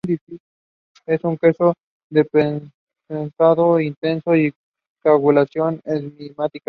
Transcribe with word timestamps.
Es 1.05 1.23
un 1.23 1.37
queso 1.37 1.75
de 2.09 2.25
prensado 2.25 3.79
intenso 3.79 4.35
y 4.35 4.51
coagulación 5.03 5.79
enzimática. 5.83 6.59